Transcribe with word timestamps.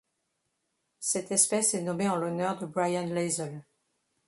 Cette 0.99 1.31
espèce 1.31 1.75
est 1.75 1.81
nommée 1.83 2.09
en 2.09 2.15
l'honneur 2.15 2.57
de 2.57 2.65
Brian 2.65 3.05
Lazell. 3.05 3.63